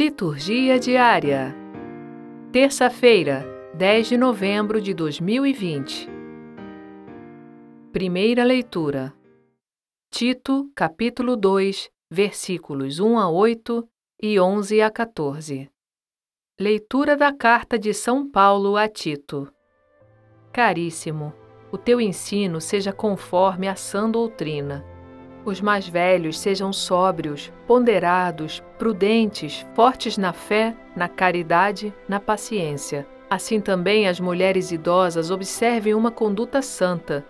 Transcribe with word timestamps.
Liturgia 0.00 0.78
diária. 0.78 1.52
Terça-feira, 2.52 3.44
10 3.74 4.10
de 4.10 4.16
novembro 4.16 4.80
de 4.80 4.94
2020. 4.94 6.08
Primeira 7.90 8.44
leitura. 8.44 9.12
Tito, 10.08 10.70
capítulo 10.72 11.34
2, 11.34 11.90
versículos 12.08 13.00
1 13.00 13.18
a 13.18 13.28
8 13.28 13.88
e 14.22 14.38
11 14.38 14.80
a 14.82 14.88
14. 14.88 15.68
Leitura 16.60 17.16
da 17.16 17.32
carta 17.32 17.76
de 17.76 17.92
São 17.92 18.30
Paulo 18.30 18.76
a 18.76 18.86
Tito. 18.86 19.52
Caríssimo, 20.52 21.34
o 21.72 21.76
teu 21.76 22.00
ensino 22.00 22.60
seja 22.60 22.92
conforme 22.92 23.66
a 23.66 23.74
sã 23.74 24.08
doutrina 24.08 24.84
os 25.48 25.60
mais 25.60 25.88
velhos 25.88 26.38
sejam 26.38 26.72
sóbrios, 26.72 27.52
ponderados, 27.66 28.62
prudentes, 28.78 29.66
fortes 29.74 30.16
na 30.16 30.32
fé, 30.32 30.74
na 30.94 31.08
caridade, 31.08 31.92
na 32.08 32.20
paciência. 32.20 33.06
Assim 33.30 33.60
também 33.60 34.08
as 34.08 34.18
mulheres 34.18 34.72
idosas 34.72 35.30
observem 35.30 35.94
uma 35.94 36.10
conduta 36.10 36.62
santa. 36.62 37.24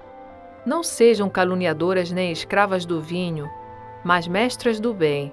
Não 0.65 0.83
sejam 0.83 1.29
caluniadoras 1.29 2.13
nem 2.13 2.31
escravas 2.31 2.85
do 2.85 3.01
vinho, 3.01 3.49
mas 4.05 4.29
mestras 4.29 4.79
do 4.79 4.95
bem. 4.95 5.33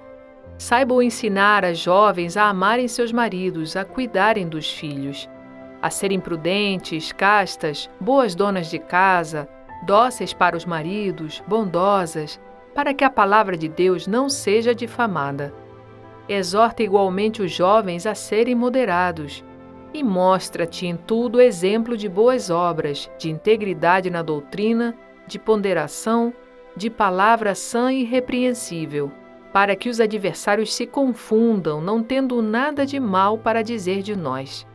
Saibam 0.57 1.01
ensinar 1.01 1.65
as 1.65 1.77
jovens 1.77 2.37
a 2.37 2.45
amarem 2.49 2.87
seus 2.87 3.11
maridos, 3.11 3.75
a 3.75 3.83
cuidarem 3.83 4.47
dos 4.47 4.71
filhos, 4.71 5.29
a 5.81 5.89
serem 5.89 6.19
prudentes, 6.19 7.11
castas, 7.11 7.89
boas 7.99 8.33
donas 8.33 8.69
de 8.69 8.79
casa, 8.79 9.47
dóceis 9.85 10.33
para 10.33 10.55
os 10.55 10.65
maridos, 10.65 11.43
bondosas, 11.47 12.39
para 12.75 12.93
que 12.93 13.05
a 13.05 13.09
palavra 13.09 13.57
de 13.57 13.69
Deus 13.69 14.05
não 14.05 14.29
seja 14.29 14.75
difamada. 14.75 15.53
Exorta 16.27 16.83
igualmente 16.83 17.41
os 17.41 17.51
jovens 17.51 18.05
a 18.05 18.13
serem 18.13 18.53
moderados 18.53 19.43
e 19.93 20.03
mostra-te 20.03 20.85
em 20.85 20.97
tudo 20.97 21.39
exemplo 21.39 21.95
de 21.95 22.09
boas 22.09 22.49
obras, 22.49 23.09
de 23.17 23.31
integridade 23.31 24.09
na 24.09 24.21
doutrina, 24.21 24.93
de 25.25 25.39
ponderação, 25.39 26.33
de 26.75 26.89
palavra 26.89 27.55
sã 27.55 27.93
e 27.93 28.01
irrepreensível, 28.01 29.09
para 29.53 29.73
que 29.73 29.87
os 29.87 30.01
adversários 30.01 30.73
se 30.73 30.85
confundam, 30.85 31.79
não 31.79 32.03
tendo 32.03 32.41
nada 32.41 32.85
de 32.85 32.99
mal 32.99 33.37
para 33.37 33.61
dizer 33.61 34.01
de 34.01 34.17
nós. 34.17 34.67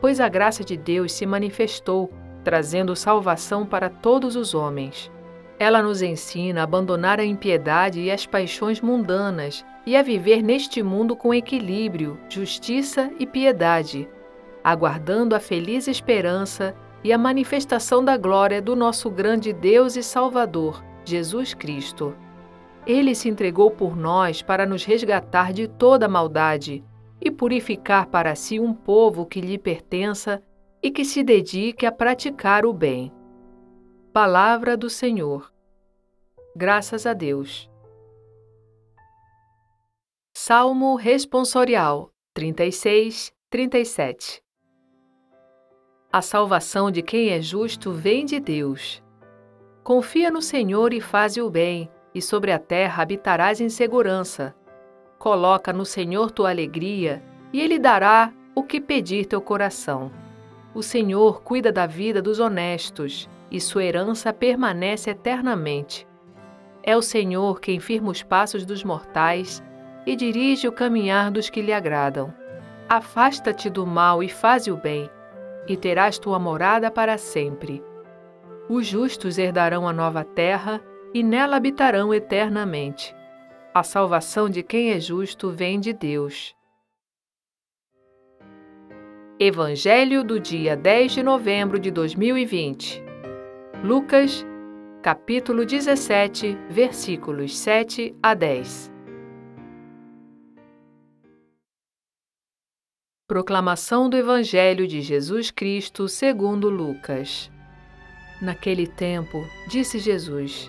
Pois 0.00 0.18
a 0.20 0.28
graça 0.28 0.64
de 0.64 0.76
Deus 0.76 1.12
se 1.12 1.24
manifestou, 1.24 2.10
trazendo 2.42 2.96
salvação 2.96 3.64
para 3.64 3.88
todos 3.88 4.34
os 4.34 4.52
homens. 4.52 5.12
Ela 5.58 5.82
nos 5.82 6.02
ensina 6.02 6.60
a 6.60 6.64
abandonar 6.64 7.18
a 7.18 7.24
impiedade 7.24 8.00
e 8.00 8.10
as 8.10 8.26
paixões 8.26 8.80
mundanas 8.80 9.64
e 9.86 9.96
a 9.96 10.02
viver 10.02 10.42
neste 10.42 10.82
mundo 10.82 11.16
com 11.16 11.32
equilíbrio, 11.32 12.18
justiça 12.28 13.10
e 13.18 13.26
piedade, 13.26 14.08
aguardando 14.62 15.34
a 15.34 15.40
feliz 15.40 15.88
esperança 15.88 16.74
e 17.02 17.12
a 17.12 17.18
manifestação 17.18 18.04
da 18.04 18.16
glória 18.16 18.60
do 18.60 18.76
nosso 18.76 19.08
grande 19.08 19.52
Deus 19.52 19.96
e 19.96 20.02
Salvador, 20.02 20.84
Jesus 21.04 21.54
Cristo. 21.54 22.14
Ele 22.86 23.14
se 23.14 23.28
entregou 23.28 23.70
por 23.70 23.96
nós 23.96 24.42
para 24.42 24.66
nos 24.66 24.84
resgatar 24.84 25.52
de 25.52 25.66
toda 25.66 26.08
maldade 26.08 26.84
e 27.20 27.30
purificar 27.30 28.06
para 28.06 28.34
si 28.34 28.60
um 28.60 28.74
povo 28.74 29.24
que 29.24 29.40
lhe 29.40 29.56
pertença 29.56 30.42
e 30.82 30.90
que 30.90 31.04
se 31.04 31.22
dedique 31.22 31.86
a 31.86 31.92
praticar 31.92 32.66
o 32.66 32.72
bem. 32.72 33.12
Palavra 34.16 34.78
do 34.78 34.88
Senhor. 34.88 35.52
Graças 36.56 37.04
a 37.04 37.12
Deus. 37.12 37.68
Salmo 40.34 40.94
Responsorial 40.96 42.10
36, 42.32 43.30
37 43.50 44.42
A 46.10 46.22
salvação 46.22 46.90
de 46.90 47.02
quem 47.02 47.28
é 47.28 47.42
justo 47.42 47.92
vem 47.92 48.24
de 48.24 48.40
Deus. 48.40 49.04
Confia 49.84 50.30
no 50.30 50.40
Senhor 50.40 50.94
e 50.94 51.00
faze 51.02 51.42
o 51.42 51.50
bem, 51.50 51.90
e 52.14 52.22
sobre 52.22 52.52
a 52.52 52.58
terra 52.58 53.02
habitarás 53.02 53.60
em 53.60 53.68
segurança. 53.68 54.56
Coloca 55.18 55.74
no 55.74 55.84
Senhor 55.84 56.30
tua 56.30 56.48
alegria, 56.48 57.22
e 57.52 57.60
Ele 57.60 57.78
dará 57.78 58.32
o 58.54 58.62
que 58.62 58.80
pedir 58.80 59.26
teu 59.26 59.42
coração. 59.42 60.10
O 60.74 60.82
Senhor 60.82 61.42
cuida 61.42 61.70
da 61.70 61.86
vida 61.86 62.22
dos 62.22 62.40
honestos 62.40 63.28
e 63.50 63.60
sua 63.60 63.84
herança 63.84 64.32
permanece 64.32 65.10
eternamente. 65.10 66.06
É 66.82 66.96
o 66.96 67.02
Senhor 67.02 67.60
quem 67.60 67.80
firma 67.80 68.10
os 68.10 68.22
passos 68.22 68.64
dos 68.64 68.84
mortais 68.84 69.62
e 70.06 70.14
dirige 70.14 70.68
o 70.68 70.72
caminhar 70.72 71.30
dos 71.30 71.50
que 71.50 71.60
lhe 71.60 71.72
agradam. 71.72 72.32
Afasta-te 72.88 73.68
do 73.68 73.84
mal 73.84 74.22
e 74.22 74.28
faze 74.28 74.70
o 74.70 74.76
bem, 74.76 75.10
e 75.66 75.76
terás 75.76 76.18
tua 76.18 76.38
morada 76.38 76.90
para 76.90 77.18
sempre. 77.18 77.82
Os 78.68 78.86
justos 78.86 79.38
herdarão 79.38 79.88
a 79.88 79.92
nova 79.92 80.22
terra 80.22 80.80
e 81.12 81.22
nela 81.22 81.56
habitarão 81.56 82.14
eternamente. 82.14 83.14
A 83.74 83.82
salvação 83.82 84.48
de 84.48 84.62
quem 84.62 84.92
é 84.92 85.00
justo 85.00 85.50
vem 85.50 85.80
de 85.80 85.92
Deus. 85.92 86.54
Evangelho 89.38 90.24
do 90.24 90.40
dia 90.40 90.76
10 90.76 91.12
de 91.12 91.22
novembro 91.22 91.78
de 91.78 91.90
2020 91.90 93.05
Lucas, 93.86 94.44
capítulo 95.00 95.64
17, 95.64 96.58
versículos 96.68 97.56
7 97.56 98.16
a 98.20 98.34
10. 98.34 98.90
Proclamação 103.28 104.10
do 104.10 104.16
Evangelho 104.16 104.88
de 104.88 105.00
Jesus 105.00 105.52
Cristo 105.52 106.08
segundo 106.08 106.68
Lucas. 106.68 107.48
Naquele 108.42 108.88
tempo, 108.88 109.46
disse 109.68 110.00
Jesus: 110.00 110.68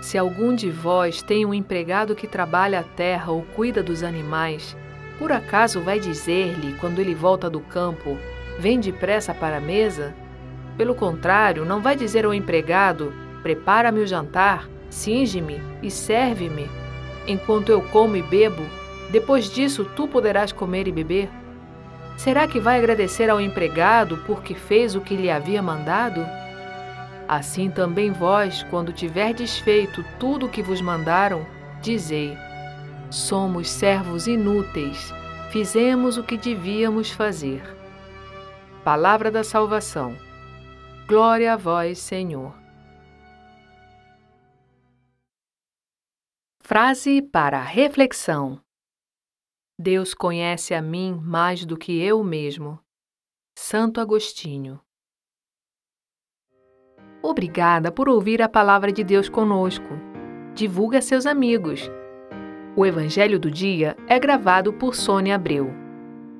Se 0.00 0.16
algum 0.16 0.54
de 0.54 0.70
vós 0.70 1.20
tem 1.20 1.44
um 1.44 1.52
empregado 1.52 2.16
que 2.16 2.26
trabalha 2.26 2.80
a 2.80 2.82
terra 2.82 3.30
ou 3.30 3.42
cuida 3.54 3.82
dos 3.82 4.02
animais, 4.02 4.74
por 5.18 5.30
acaso 5.30 5.82
vai 5.82 6.00
dizer-lhe, 6.00 6.78
quando 6.78 6.98
ele 6.98 7.14
volta 7.14 7.50
do 7.50 7.60
campo, 7.60 8.16
vem 8.58 8.80
depressa 8.80 9.34
para 9.34 9.58
a 9.58 9.60
mesa? 9.60 10.21
Pelo 10.76 10.94
contrário, 10.94 11.64
não 11.64 11.80
vai 11.80 11.96
dizer 11.96 12.24
ao 12.24 12.34
empregado: 12.34 13.12
prepara-me 13.42 14.00
o 14.00 14.06
jantar, 14.06 14.68
cinge-me 14.88 15.60
e 15.82 15.90
serve-me, 15.90 16.68
enquanto 17.26 17.70
eu 17.70 17.82
como 17.82 18.16
e 18.16 18.22
bebo, 18.22 18.62
depois 19.10 19.50
disso 19.50 19.84
tu 19.96 20.08
poderás 20.08 20.52
comer 20.52 20.88
e 20.88 20.92
beber? 20.92 21.28
Será 22.16 22.46
que 22.46 22.60
vai 22.60 22.78
agradecer 22.78 23.28
ao 23.28 23.40
empregado 23.40 24.18
porque 24.26 24.54
fez 24.54 24.94
o 24.94 25.00
que 25.00 25.16
lhe 25.16 25.30
havia 25.30 25.62
mandado? 25.62 26.24
Assim 27.28 27.70
também 27.70 28.10
vós, 28.10 28.62
quando 28.70 28.92
tiverdes 28.92 29.58
feito 29.58 30.04
tudo 30.18 30.46
o 30.46 30.48
que 30.48 30.62
vos 30.62 30.80
mandaram, 30.80 31.46
dizei: 31.80 32.36
Somos 33.10 33.70
servos 33.70 34.26
inúteis, 34.26 35.12
fizemos 35.50 36.16
o 36.18 36.22
que 36.22 36.36
devíamos 36.36 37.10
fazer. 37.10 37.62
Palavra 38.84 39.30
da 39.30 39.44
Salvação. 39.44 40.14
Glória 41.06 41.52
a 41.52 41.56
vós, 41.56 41.98
Senhor. 41.98 42.54
Frase 46.60 47.20
para 47.20 47.60
reflexão: 47.60 48.62
Deus 49.78 50.14
conhece 50.14 50.74
a 50.74 50.80
mim 50.80 51.20
mais 51.22 51.66
do 51.66 51.76
que 51.76 52.00
eu 52.00 52.22
mesmo. 52.22 52.78
Santo 53.58 54.00
Agostinho. 54.00 54.80
Obrigada 57.20 57.90
por 57.92 58.08
ouvir 58.08 58.40
a 58.40 58.48
palavra 58.48 58.92
de 58.92 59.02
Deus 59.02 59.28
conosco. 59.28 59.88
Divulgue 60.54 60.96
a 60.96 61.02
seus 61.02 61.26
amigos. 61.26 61.90
O 62.76 62.86
Evangelho 62.86 63.38
do 63.38 63.50
Dia 63.50 63.96
é 64.06 64.18
gravado 64.18 64.72
por 64.72 64.94
Sônia 64.94 65.34
Abreu. 65.34 65.70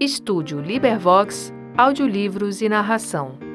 Estúdio 0.01 0.61
Libervox, 0.61 1.53
audiolivros 1.77 2.63
e 2.63 2.69
narração. 2.69 3.52